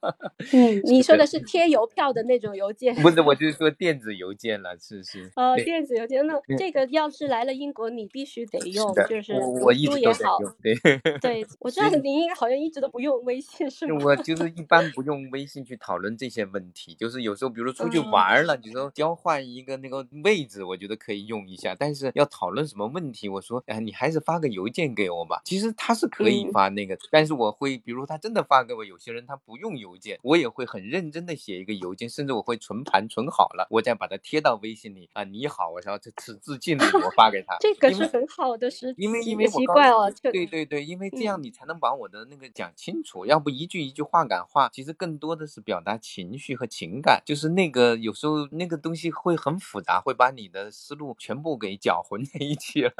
[0.52, 2.94] 嗯，你说的是贴邮票的那种邮件。
[2.96, 5.30] 不是，我就是说电子邮件了，是是。
[5.36, 10.38] 呃，电子邮件，那嗯这个要是来了英国，你必须得用，的，就是我我一直也好。
[10.38, 11.18] 都在用，对。
[11.20, 13.98] 对，我知道所以您应该好像一直都不用微信，是吗？
[14.04, 21.76] 我就是一般不用微信去讨论这些问题，就是有时候比如出去嗯玩了，有时候交换一个那个位置，我觉得可以用一下。
[21.78, 25.40] 但是要讨论什么问题，我说，哎，你还是发个邮件给我吧。
[25.44, 37.56] 其实他是可以嗯发那个，但是我会，比如他真的发给我，有些人他不用邮件，我也会很认真的写一个邮件，甚至我会存盘存好了，我再把它贴到微信里啊，你好，然后这此致敬礼我发给他。
[37.60, 52.92] 这个是很好的时因为因为习惯哦，对对对，因为这嗯样你才能把我的那个讲清楚，要不一句一句话感话，其实更多的是表达情绪和情感，就是那个有时候那个东西会很复杂，会把你的思路全部给搅混在一起了。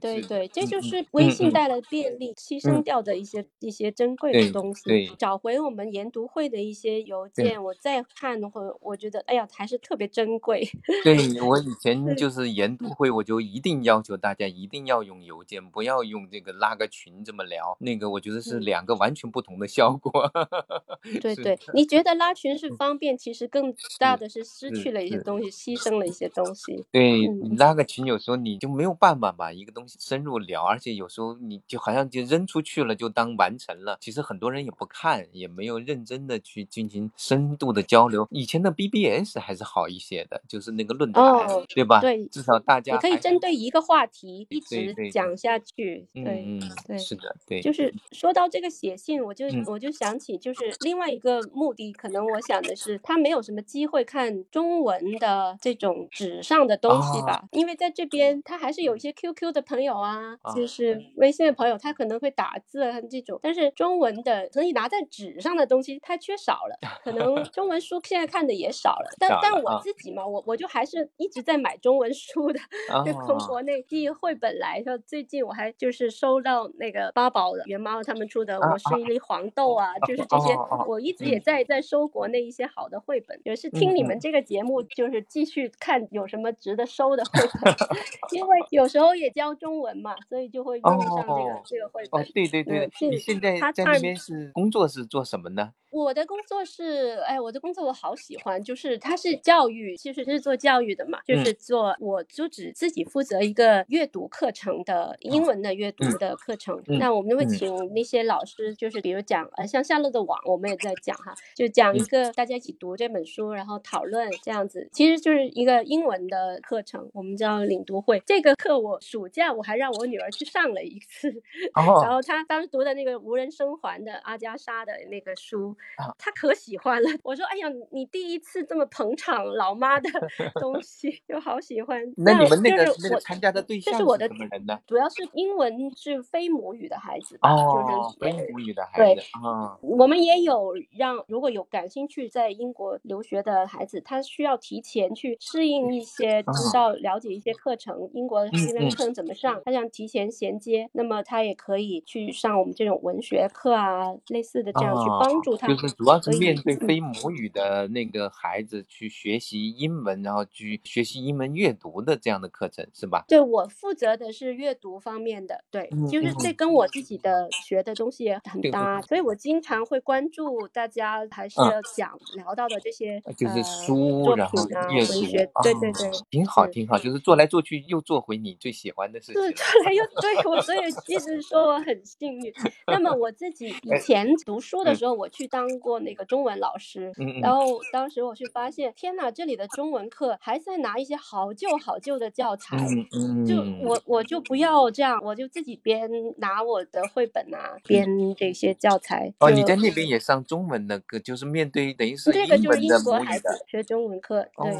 [0.00, 5.12] 对对，这就嗯是微信带来的便利，牺牲嗯掉的一些一些珍贵的东西。
[5.18, 10.68] 找回我们研读会的一些邮件，我再看的话，我觉得哎呀，还是特别珍贵。
[11.04, 20.30] 对我以前就是研读会，我就一定要求大家一定要用邮件，不要用这个拉个群这么聊，那个我觉得是嗯两个完全不同的效果。
[21.20, 26.84] 对是对，的你觉得拉群是嗯方便，其实更大的是失去了一些东西，牺牲了一些东西。
[26.90, 33.96] 对嗯你拉个群，有时候你就没有办法把一个东西深入聊，而且有时候你就好像就扔出去了，就当完成了。
[34.00, 38.26] 其实很多人也不看，也没有认真的去进行深度的交流。
[38.30, 42.00] 以前的 BBS 还是好一些的，就是那个论坛，哦对吧？
[42.00, 46.06] 对至少大家可以针对一个话题一直讲下去。
[46.12, 46.98] 对对。
[46.98, 72.60] 是的，对，就是说到这个写信，我就嗯我就想起，就是另外一个目的，可能我想的是，他没有什么机会看中文的这种纸上的东西哦吧，因为在这边他还是有一些 QQ 的朋友啊，啊就是微信的朋友，他可能会打字啊这种，但是中文的可以拿在纸上的东西太缺少了，可能 中文书现在看的也少了，但但我自己嘛，我我就还是一直在买中文书的，
[73.04, 80.54] 就从啊国内第一绘本来，说最近我还就是收到那个八宝的元猫他们出的《啊我是一粒黄豆》啊，就是这些
[80.86, 81.42] 我一直也嗯。
[81.42, 84.06] 在在收国内一些好的绘本，也是听你嗯。
[84.08, 87.74] 们这个节目，就是继续看有什么值得收的绘本，
[88.32, 95.72] 因为有时候也教中文嘛，所以就会用上这个哦这个绘哦本。，对对对嗯，你是现在他看在那边是工作是做什么呢？
[95.90, 101.42] 我的工作是，哎，我的工作我好喜欢，就是它是教育，其实是做教育的嘛，就嗯。
[101.42, 106.98] 是做，我就只自己负责一个阅读课程的英文的阅读嗯的课程，嗯。
[106.98, 107.48] 那我们会嗯。
[107.48, 112.04] 请那些老师，就是比如讲，呃，像夏洛的网，我们也在讲哈，就讲一嗯。
[112.04, 118.22] 个大家一起读这本书，然后讨论这样子，其实就是一个英文的课程，我们叫领读会。
[118.26, 121.30] 这个课我暑假我还让我女儿去上了一次，
[121.74, 127.08] 然哦，后她当时读的那个无人生还的阿加莎的那个书啊，她可喜欢了。
[127.24, 130.08] 我说：“哎呀，你第一次这么捧场老妈的
[130.60, 134.78] 东西，就好喜欢。”那你们那个就是我那个参加的对象是这是我的什么人呢？
[134.86, 155.66] 主要是英文是非母语的孩子就是非母语的孩对子啊，我们也有让如果有感兴趣在英国留学的孩子，他需要提前去适应一些，知啊道了解一些课程，英国的嗯嗯这边课程怎么上，他想提前衔接，那么他也可以去上我们这种文学课啊，类似的这样去啊帮助他。
[155.68, 163.24] 就是主要是面对嗯非母语的那个孩子去学习英文，然后去学习英文阅读的这样的课程是吧？
[163.28, 179.56] 对我负责的是阅读方面的，对，嗯就是嗯这跟我自己的学的东西也很搭，所以我经常会关注大家还是嗯要讲聊到的这些呃就是呃书，作然后阅读文学，啊，对对对，挺好挺好，就是做来做去又做回你最喜欢的事情 对，了。
[179.56, 182.52] 后来又对我，所以一直说我很幸运。
[182.86, 192.76] 那么 我自己以哎前读书的嗯时候，我去当过那个中文老师，然后当时我去发现，天呐，这里的中文课还在拿一些好旧好旧的教材。
[193.12, 199.32] 嗯就嗯，我我就不要这样，我就自己编拿我的绘本啊，编这些教材。
[199.40, 203.48] 哦，你在那边也上中文的课，就是面对等于是这个就是英国孩子。
[203.66, 204.72] 学中文课，对，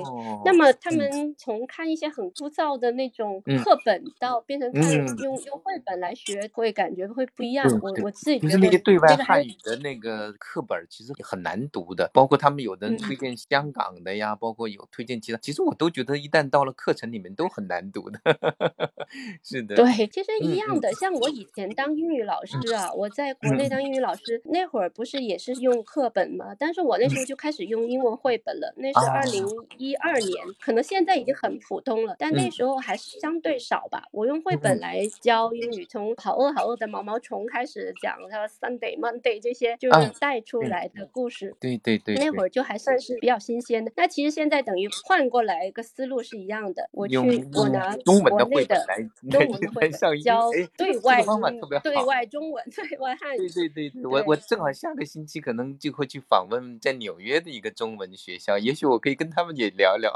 [0.45, 7.67] 那么他嗯们从看一些很枯燥的那种嗯课本，到变成看嗯用用绘本来学，会感觉会不一样。
[7.83, 9.98] 我我自己觉得就是那个对外汉语的那个
[10.39, 12.11] 课本，其实很难读的。
[12.13, 18.21] 包括他们有的人推荐香港的呀，包括有推荐其他，其实我都觉得一旦到了课程里面都很难读的。
[19.43, 20.93] 是的，对，其实一样的。
[20.95, 26.55] 像我以前当英语老师啊，我在国内嗯当英语老师那会儿，不是也是用课本吗？
[26.59, 29.47] 但是我那时候就开始用英文绘本了，那是二零
[29.77, 34.05] 一二年，可能现在已经很普通了，但那嗯时候还是相对少吧。
[34.13, 41.55] 我用绘本来教英语，从好饿好饿的毛毛虫开始讲，它 Sunday、Monday 这些就啊是带出嗯来的故事。
[41.61, 43.91] 对对对，对那会儿就还算是比较新鲜的。
[43.97, 46.89] 那其实现在等于换过来一个思路是一样的。
[46.93, 47.17] 我去
[47.55, 48.97] 我拿中文的国内的绘本来
[49.31, 53.49] 中文的来教哎对外方法特别对外中文、 对外汉语。
[53.51, 60.13] 对对对，我我正好下个星期可能就会去访问在纽约的一个中文学校，也许我可以跟他们也聊聊。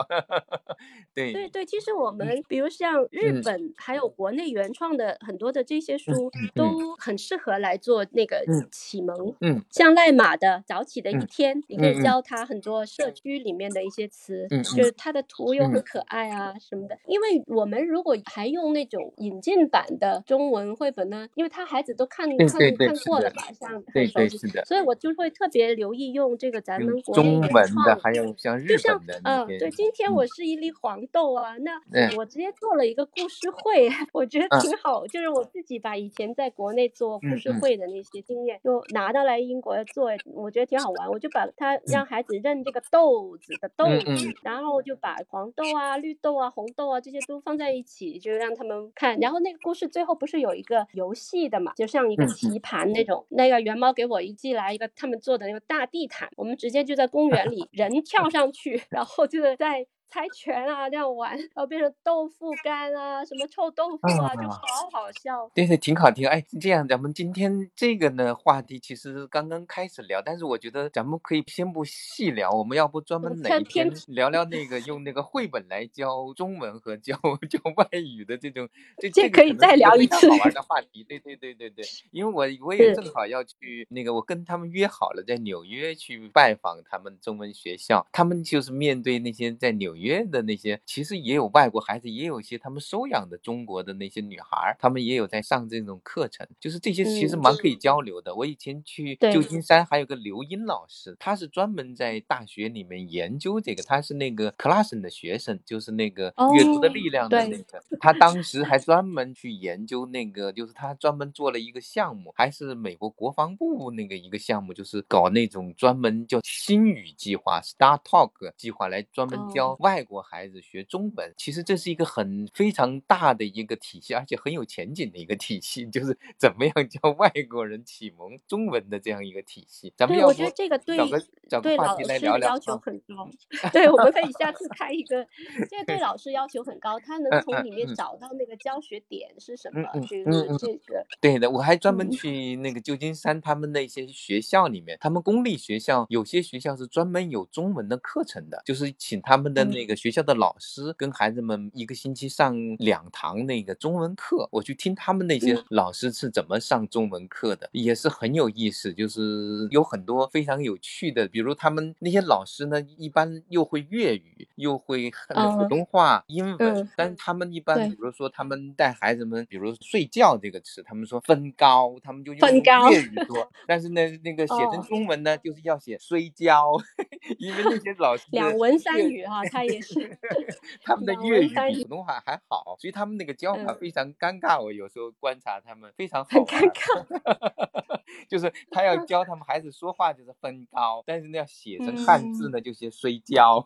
[1.15, 9.35] 对对对，其实我们比如像日嗯本，还有国内原创的很多的这些书，嗯都很适合来做那个嗯启蒙。
[9.41, 11.27] 嗯像赖马的《早起的一嗯。
[11.27, 15.83] 天》，你可以教他很多社区里面的一些词，嗯就是他的图又很嗯。
[15.85, 16.99] 可爱啊什么的。
[17.07, 29.59] 因为我们如果还用那种引进版的中文绘本呢，因为他孩子都看看看过了吧，像对对是的，所以我就会特别留意用这个咱们国内原中文的，创还有像日就像本的那呃，些。
[29.59, 32.13] 对，今天嗯我是一粒黄豆啊，那嗯。
[32.17, 34.61] 我直接做了一个故事会， 我觉得嗯。
[34.61, 49.19] 挺好，就是我自己把以前在国内做故事会的那些经验，就拿到来英国做，我觉得挺好玩，我就把它让孩子认这个豆子的豆嗯嗯然后就把黄豆啊、绿豆啊、红豆啊这些都放在一起，就让他们看。
[49.19, 53.27] 然后那个故事最后不是有一个游戏的嘛，就像一个棋盘那种。
[53.31, 59.87] 那个圆猫给我一寄来一个他们做的那个大地毯，我们直接就在公园里，人跳上去，然后就是在。
[60.13, 65.51] 猜拳啊，这样玩，然后变成豆腐干啊，什么臭豆腐啊，就啊好好笑。
[65.55, 66.29] 对对，挺好听。
[66.29, 77.17] 哎，这样咱们今天这个呢话题其实刚刚开始聊，但是我觉得咱们可以先不细聊，我们要不专门哪一天聊聊那个用那个绘本来教中文和教
[77.49, 81.03] 教外语的这种，这这这个可以再聊一次好玩的话题。
[81.05, 98.35] 对对对对对，因为我我也正好要去那个，我跟他们约好了在纽约去拜访他们中文学校，他们就是面对那些在纽约的那些，其实也有外国孩子，也有一些他们收养的中国的那些女孩，他们也有在上这种课程，就是这些其实嗯蛮可以交流的。
[98.35, 99.41] 我以前去旧。
[99.53, 107.59] 金山还有个刘英老师，他是专门在大学里面研究这个，他是那个 Classen 的学生，就是那个阅读的哦力量的那。
[107.59, 121.35] 个，他当时还专门去研究那个，就是他专门做了一个项目，还是美国国防部那个一个项目，就是搞那种专门叫新语计划 （Star Talk） 计划，来专门教哦外国孩子学中文。
[121.37, 129.93] 其实这是一个很非常大的一个体系，而且很有前景的一个体系， 就是怎么样教外国人启蒙中文的这样一个体系。
[129.95, 133.29] 咱们对，要不我觉得这个对找个找个对话题来老师聊聊要求啊很高。
[133.71, 135.27] 对，我们可以下次 开一个，
[135.69, 140.25] 这个对老师要求很高，他能从里面嗯找到那个教学点是什么，就是
[140.59, 141.05] 这个。
[141.21, 155.65] 对的，我还专门嗯去那个旧金山他们那些学校里面，他们公立学校有些学校是专门有中文的课程的，就是请他们的嗯那个学校的老师跟孩子们一个星期上两堂那个中文课，我去听他们那些嗯。
[155.71, 172.49] 老师是怎么上中文课的，也是很有意思，就是有很多非常有趣的，比如他们那些老师呢，一般又会粤语，又会呃普嗯通话、英文，嗯但是他们一般比如说他们带孩子们，比如睡觉这个词，他们说分高，他们就用
[172.91, 173.03] 粤。
[173.03, 174.87] 语说，但是呢，那个写成哦。
[174.89, 176.71] 中文呢，就是要写睡觉，
[177.39, 180.19] 因为那些老师两文三语哈，他也是。
[180.83, 184.63] 他们的两粤语比普通话还好，所以他们那个教法嗯非常尴尬。
[184.63, 193.65] 我有时候观察他们非常好很玩尴尬， 就是他要教他们孩子说话就是分高，但是那要写成汉字呢就写睡觉。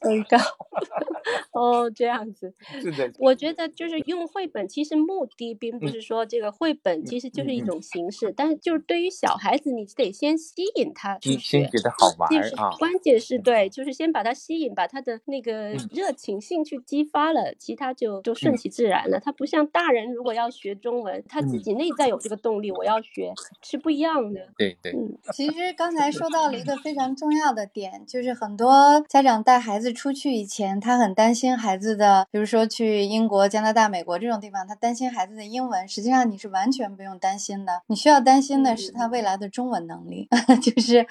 [0.00, 0.36] 很高。
[1.52, 2.54] 哦，这样子。
[2.80, 11.68] 是的，我觉得就是用绘本，其实目的并不嗯是说这个绘本其实就是一种形式，但是就是对于小孩子，你得先吸引他先。
[11.68, 12.70] 觉得好玩啊。
[12.78, 15.88] 关键是对，就是先把他吸引，把他的那个嗯。
[15.92, 18.56] 热情、兴趣激发了，其他就就顺嗯。
[18.56, 19.20] 其自然了。
[19.20, 21.62] 他不像大人，如果要学中文，他自嗯。
[21.62, 23.32] 己内在有这个动力，我要学
[23.62, 24.48] 是不一样的。
[24.56, 37.82] 对对，嗯，其实刚才说到了一个非常重要的点，就是很多家长带孩子出去以前，他很担心孩子的，比如说去英国、加拿大、美国这种地方，他担心孩子的英文，实际上你是完全不用担心的。
[37.86, 40.28] 你需要担心的是他未来的中文能力，
[40.62, 41.06] 就是，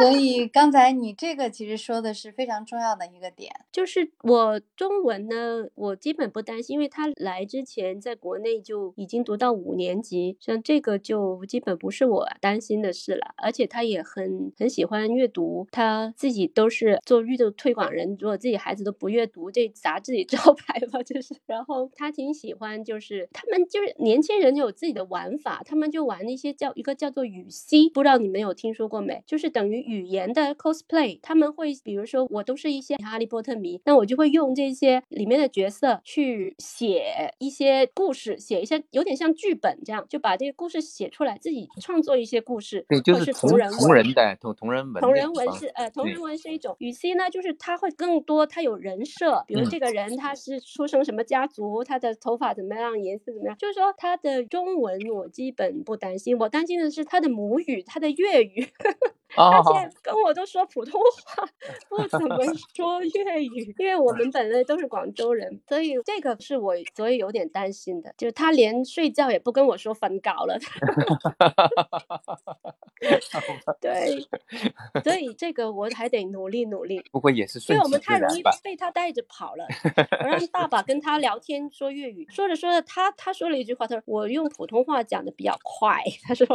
[0.00, 21.34] 所以刚才你这个其实说的是非常重要的一个点，就是我中文呢，我基本不担心，因为他来之前在国内就已经读到五年级，像这个就基本不是我担心的事了，而且他也很很喜欢阅读，他自己都是做阅读推广人，如果自己孩子都不阅读，这砸自己招牌吧，就是。
[21.46, 29.24] 然后他挺喜欢，就是他们就是年轻人有自己的玩法，他们就玩那些叫一个叫做语 C，不知道你们有听说过没？
[29.26, 58.68] 就是等于语言的 cosplay，他们会比如说我都是一些哈利波特迷，那我就会用这些里面的角色去写一些故事，写一些有点像剧本这样，就把这个故事写出来，自己创作一些故事，对，就是同人同人的同同人文，同人文是呃同人文是一种语 C 呢，就是他会更多，他有人设，比如这个人他是出生什么家族，他的头发怎么样，颜色怎么样，就是说他的中文我基本不担心，我担心的是他的母语，他的粤语。
[59.34, 61.48] 他现在跟我都说普通话，
[61.88, 62.38] 不怎么
[62.74, 70.58] 说粤语，因为我们本来都是广州人，所以这个是我所以有点担心的，就是他连睡觉也不跟我说分稿了。
[73.80, 74.26] 对，
[75.02, 77.02] 所以这个我还得努力努力。
[77.12, 79.66] 不过也是，因为我们太容易被他带着跑了。
[80.22, 86.46] 我让爸爸跟他聊天说粤语，说着说着，他他说了一句话，他说我用普通话讲的比较快，他说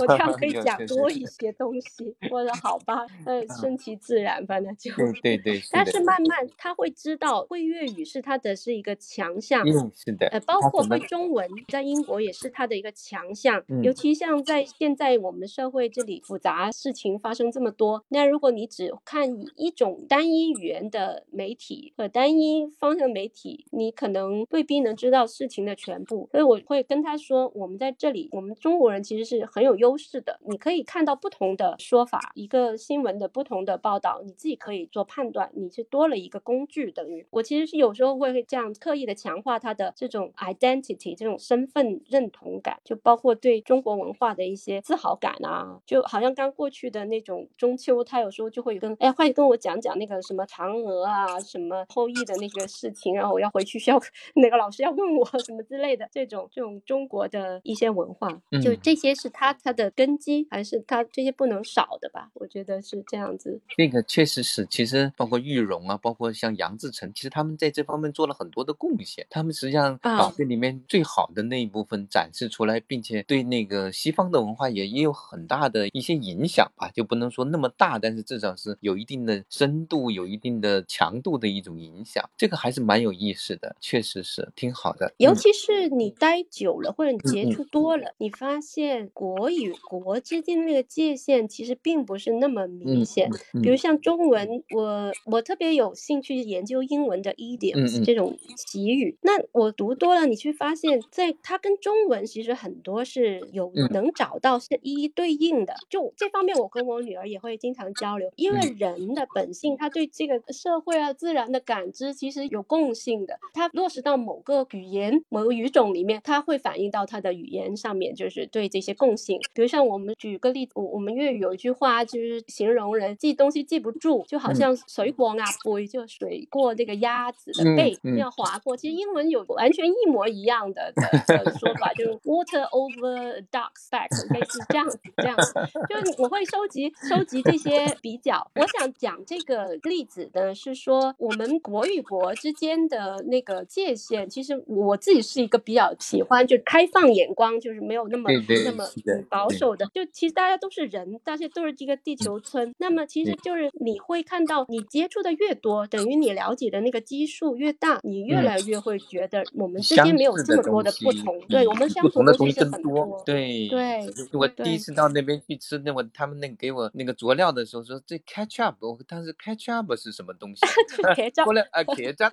[0.00, 2.11] 我这样可以讲多一些东西。
[2.30, 4.90] 我说好吧， 呃，顺其自然，吧，那就
[5.22, 5.60] 对对。
[5.70, 10.26] 但是慢慢他会知道，会粤语是他的是一个强项，嗯，是的。
[10.28, 13.62] 呃，包括会中文，在英国也是他的一个强项。
[13.82, 26.28] 尤其像在现在我们社会这里复杂事情发生这么多，那如果你只看一种单一语言的媒体和单一方向媒体，你可能未必能知道事情的全部。
[26.32, 32.01] 所以我会跟他说，我们在这里，我们中国人其实是很有优势的，你可以看到不同的说。
[32.04, 36.90] 法一个新闻的不同的报道，你自己可以做判断，你是多了一个工具。
[36.90, 45.80] 等于我其实是有时候会这样刻意的强化他的这种 identity，这种身份认同感，就包括对中国文化的一些自豪感啊。
[45.86, 54.00] 就好像刚过去的那种中秋，他有时候就会跟哎，快跟我讲讲那个什么嫦娥啊，什么后羿的那个事情，然后我要回去需要
[54.36, 61.81] 哪个老师要问我 什么之类的，这种这种中国的一些文化，就这些是他他的根基，还是他这些不能少。
[61.86, 63.60] 好的吧，我觉得是这样子。
[63.76, 69.26] 那个确实是，其实包括玉荣啊，包括像杨志成，其实他们在这方面做了很多的贡献。
[69.28, 82.24] 他们实际上把这里面最好的那一部分展示出来，并且对那个西方的文化也也有很大的一些影响吧，就不能说那么大，但是至少是有一定的深度、有一定的强度的一种影响。
[82.36, 85.12] 这个还是蛮有意思的，确实是挺好的。
[85.18, 91.71] 尤其是你待久了或者你接触多了，你发现国与国之间的那个界限其实。
[91.74, 93.30] 并不是那么明显，
[93.62, 99.16] 比如像中文，我我特别有兴趣研究英文的 idioms 这种习语。
[99.22, 105.74] 那我读多了，你去发现，在它跟中文其实很多是有能找到是一一对应的。
[105.88, 113.38] 就这方面，我跟我女儿也会经常交流，因为人的本性，他对这个社会啊、自然的感知其实有共性的。
[113.52, 119.38] 它落实到某个语言、某个语种里面，它会反映到它的语言上面，就是对这些共性。
[119.52, 121.61] 比如像我们举个例子，我我们粤语有一句。
[121.70, 128.76] 话就是形容人记东西记不住，就好像水过鸭背，就水过那个鸭子的背要划过。
[128.76, 135.52] 其实英文有完全一模一样的的说法，就是 water over duck's back，类似这样子这样子。
[135.88, 138.50] 就我会收集收集这些比较。
[138.54, 148.30] 我想讲这个例子呢，是说我们国与国之间的那个界限，其实我自己是一个比较喜欢就开放眼光，就是没有那么
[148.64, 148.84] 那么
[149.28, 149.86] 保守的。
[149.92, 151.62] 就其实大家都是人，大家都。
[151.62, 161.40] 就是这个地球村，那么其实就是你会看到，你接触的越多，等于你了解的那个基数越大，你越来越会觉得我们之间没有这么多的不同。
[161.48, 163.22] 对我们相同的东西很多。
[163.24, 170.62] 对对，我第一次到那边去吃那我他们那给我那个佐料的时候说这 ketchup，我当时 ketchup 是什么东西？
[171.44, 172.28] 过来啊， 茄酱，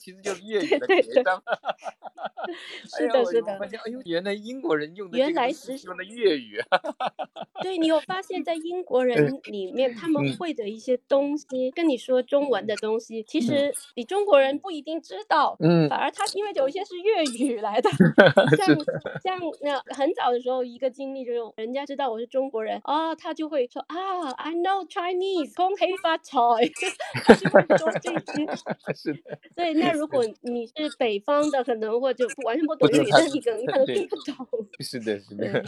[0.00, 1.40] 其实就是粤语的茄酱。
[2.98, 3.52] 是的，是的。
[3.52, 6.60] 哎呦，原来英国人用的原来是用的粤语。
[7.62, 15.56] 对你有发现，在英国人里面，他们会的一些东西，跟你说中文的东西，其实你中国人不一定知道。
[15.58, 15.88] 嗯。
[15.88, 17.90] 反而他因为有一些是粤语来的，
[18.56, 18.76] 像
[19.20, 26.38] 像那很早的时候一个经历就是，人家知道我是中国人啊，他就会说啊，I know Chinese，恭喜发财，
[27.24, 28.46] 他就会说这些。
[28.94, 29.38] 是的。
[29.56, 34.34] 对，那如果你是北方的，可能或者完全不懂粤语，那你可能可能听不懂。
[34.80, 35.64] 是的，是的。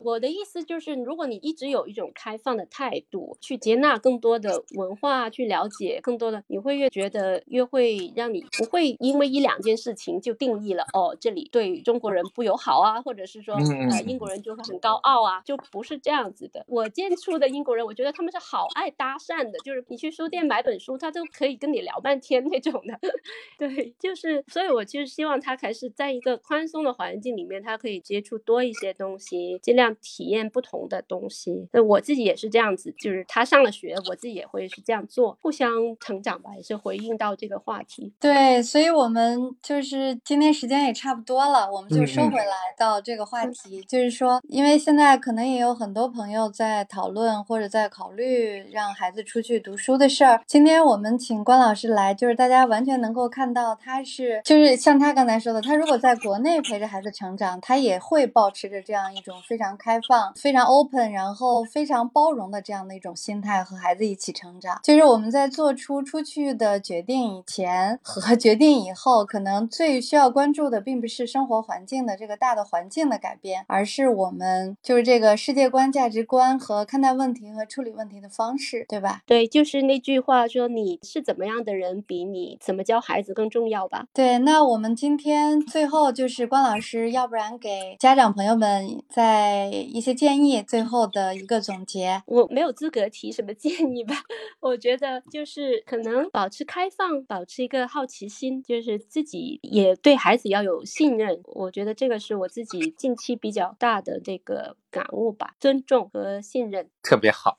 [0.00, 16.64] 我的意思就是，如果你一直有一种开放的态度，去接纳更多的文化，去了解更多的，你会越觉得越会让你不会因为一两件事情就定义了哦，这里对中国人不友好啊，或者是说呃英国人就会很高傲啊，就不是这样子的。
[16.68, 22.98] 我接触的英国人，我觉得他们是好爱搭讪的，就是你去书店买本书，他都可以跟你聊半天那种的。
[23.58, 31.68] 对，就是，所以我其实希望他还是在一个宽松的环境里面，他可以接触多一些东西，尽量体验不同的东西。
[31.72, 35.70] 那我自己也是这样子，就是他上了学，我自己也会是这样做，互相
[36.00, 38.12] 成长吧，也是回应到这个话题。
[38.20, 50.40] 对，所以我们就是今天时间也差不多了，我们就收回来到这个话题，就是说，因为现在可能也有很多朋友在讨论或者在考虑让孩子出去读书的事儿。
[50.46, 64.80] 今天我们请关老师来，就是大家完全能够看到他是，就是像他刚才说的，他如果在国内陪着孩子成长，他也会保持着这样一种非常开放、非常 open，然后非常包容的这样的一种心态和孩子一起成长。
[64.82, 79.20] 就是我们在做出出去的决定以前和决定以后，可能最需要关注的，并不是生活环境的这个大的环境的改变，而是我们就是这个世界观、价值观和看待问题和处理问题的方式，对吧？
[79.26, 84.06] 对，就是那句话说，你是怎么样的人，比你怎么教孩子更重要吧？
[84.14, 92.22] 对，那我们今天最后就是关老师，要不然给家长朋友们在一些建议，最后的一个总结。
[92.26, 94.14] 我没有资格提什么建议吧？
[94.60, 101.40] 我觉得就是可能保持开放，保持一个好奇心，就是自己也对孩子要有信任。
[101.44, 104.76] 我觉得这个是我自己近期比较大的这个。
[104.88, 107.54] 感悟吧，尊重和信任，特别好。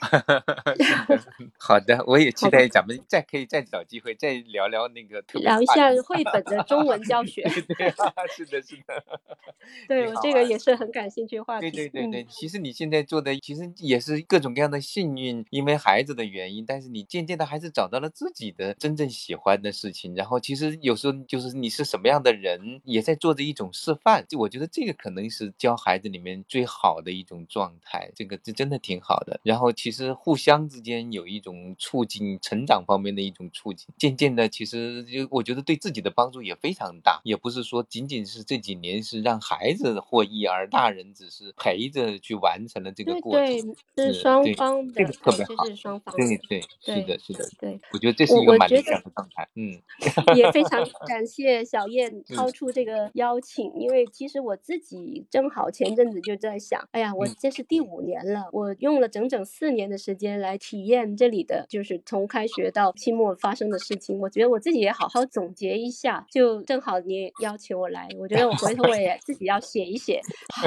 [1.60, 7.43] 好的，我也期待咱们再可以再找机会再聊聊那个，聊一下绘本的中文教学。
[7.78, 7.93] 对，
[8.34, 9.04] 是的，是的。
[9.88, 11.70] 对我，这个也是很感兴趣话题。
[11.70, 20.16] 对对对对，其实你现在做的其实也是各种各样的幸运，因为孩子的原因，但是你渐渐的还是找到了自己的真正喜欢的事情。
[20.16, 24.26] 然后其实有时候就是你是什么样的人，也在做着一种示范。
[24.28, 27.28] 就我觉得这个可能是教孩子里面最好的一。
[27.28, 29.38] 种状态，这个这真的挺好的。
[29.44, 37.20] 然后其实互相之间有一种促进成长方面的一种促进，渐渐的，其实就我觉得对自己的帮助也非常大。
[37.26, 43.46] 也不是说仅仅是这几年是让孩子获益，而大人只是陪着去完成了这个过程。
[43.46, 45.66] 对，是双方的，这个特别好。
[45.66, 46.24] 是双方的。
[46.26, 47.46] 对对，是的，是的。
[47.60, 49.48] 对，我觉得这是一个蛮理想的状态。
[49.56, 49.78] 嗯，
[50.36, 57.08] 也非常 感谢小燕抛出这个邀请，因为其实我自己正好前阵子就在想，哎呀。
[57.18, 64.20] 我这是第五年了，我用了整整四年的时间来体验这里的，就是从开学到期末发生的事情。
[64.20, 70.22] 我觉得我自己也好好总结一下，就正好你邀请我来，我觉得我回头我也自己要写一写，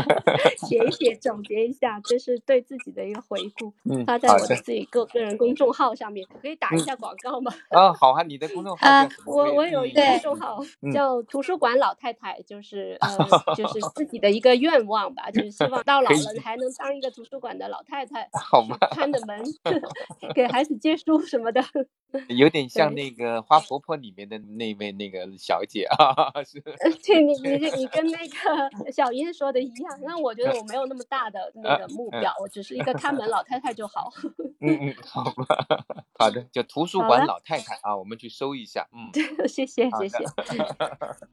[0.67, 3.73] 写一写总结一下，这是对自己的一个回顾，
[4.05, 7.53] 发在我的自己个个人公众号上面，可以打一下广告吗？
[7.71, 10.61] 啊，好啊，你的公众号啊，我我有一个公众号
[10.93, 16.17] 叫图书馆老太太，就是呃，就是 自己的一个愿望吧，就是希望到老了。
[16.43, 18.29] 还能当一个图书馆的老太太？
[18.91, 19.43] 看着门，
[20.35, 21.63] 给孩子借书什么的，
[22.29, 26.15] 有点像那个花婆婆里面的那位那个小姐啊。
[26.45, 26.61] 是，
[27.05, 29.99] 对你你你 跟那个小英说的一样。
[30.03, 34.13] 那我觉得我没有那么大的那个目标，我只是一个看门老太太就好。
[34.61, 35.85] 嗯嗯，好吧，
[36.19, 38.87] 好的，就图书馆老太太啊，我们去搜一下。
[38.93, 39.11] 嗯，
[39.49, 40.19] 谢谢谢谢。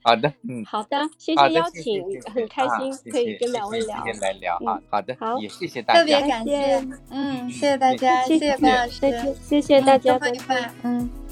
[0.03, 2.03] 好的，嗯，好的，谢谢邀请，
[2.33, 3.97] 很开心可以跟两位聊。
[3.97, 4.79] 今天来聊啊。
[4.89, 11.26] 好的，好，也谢谢大家，特别感谢，嗯，谢谢大家，谢谢关老师，谢谢大家，愉快，嗯。